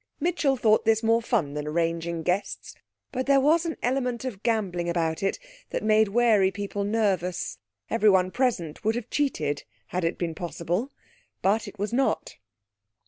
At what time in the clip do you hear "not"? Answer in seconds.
11.93-12.37